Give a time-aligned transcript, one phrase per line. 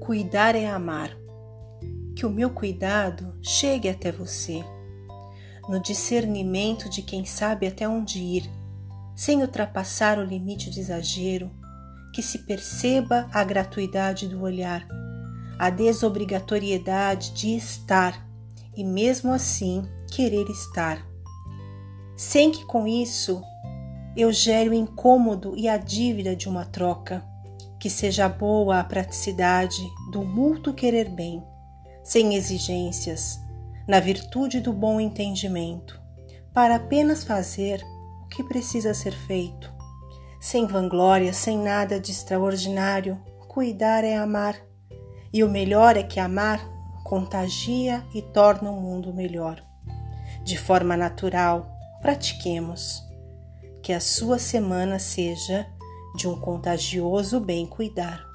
[0.00, 1.14] Cuidar é amar.
[2.16, 4.64] Que o meu cuidado chegue até você,
[5.68, 8.50] no discernimento de quem sabe até onde ir,
[9.14, 11.50] sem ultrapassar o limite de exagero,
[12.14, 14.88] que se perceba a gratuidade do olhar,
[15.58, 18.26] a desobrigatoriedade de estar
[18.74, 21.06] e mesmo assim querer estar,
[22.16, 23.42] sem que com isso
[24.16, 27.22] eu gere o incômodo e a dívida de uma troca,
[27.80, 31.42] que seja boa a praticidade do mútuo querer bem,
[32.04, 33.40] sem exigências,
[33.88, 35.98] na virtude do bom entendimento,
[36.52, 37.82] para apenas fazer
[38.22, 39.72] o que precisa ser feito.
[40.38, 44.56] Sem vanglória, sem nada de extraordinário, cuidar é amar.
[45.32, 46.60] E o melhor é que amar
[47.02, 49.62] contagia e torna o mundo melhor.
[50.44, 51.66] De forma natural,
[52.00, 53.02] pratiquemos
[53.82, 55.66] que a sua semana seja
[56.14, 58.29] de um contagioso bem cuidar.